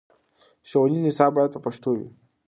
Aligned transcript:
ښوونیز 0.69 1.01
نصاب 1.05 1.31
باید 1.35 1.53
په 1.55 1.59
پښتو 1.65 1.89
وي. 1.97 2.09